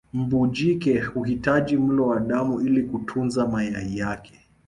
Mbu 0.13 0.47
jike 0.47 0.99
huhitaji 1.01 1.77
mlo 1.77 2.07
wa 2.07 2.19
damu 2.19 2.61
ili 2.61 2.83
kutunza 2.83 3.47
mayai 3.47 3.97
yake 3.97 4.47